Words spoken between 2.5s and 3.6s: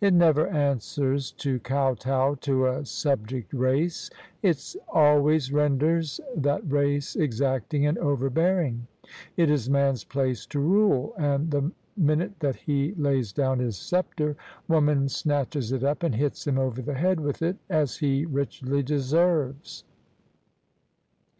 a subject